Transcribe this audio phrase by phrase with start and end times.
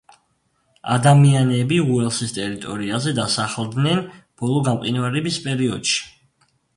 [0.93, 4.01] ადამიანები უელსის ტერიტორიაზე დასახლდნენ
[4.43, 6.01] ბოლო გამყინვარების პერიოდში.